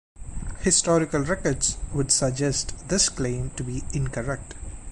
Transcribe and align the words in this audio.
Historical 0.61 1.19
records 1.21 1.77
would 1.93 2.09
suggest 2.11 2.87
this 2.89 3.07
claim 3.07 3.51
to 3.51 3.63
be 3.63 3.83
incorrect. 3.93 4.55